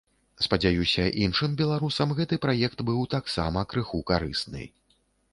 Спадзяюся, 0.43 1.03
іншым 1.25 1.51
беларусам 1.59 2.13
гэты 2.19 2.39
праект 2.45 2.81
быў 2.87 3.03
таксама 3.15 3.63
крыху 3.75 4.01
карысны. 4.13 4.63